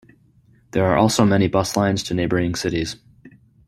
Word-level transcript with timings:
There 0.71 0.87
are 0.87 0.97
also 0.97 1.25
many 1.25 1.47
bus 1.47 1.77
lines 1.77 2.01
to 2.05 2.15
neighbouring 2.15 2.55
cities. 2.55 2.95